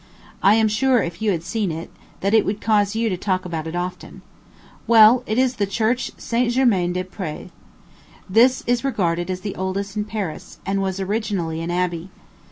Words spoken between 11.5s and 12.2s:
an abbey.